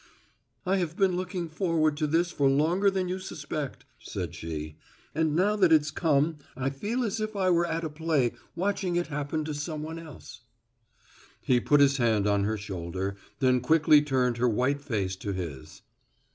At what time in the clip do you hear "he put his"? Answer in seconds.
11.39-11.97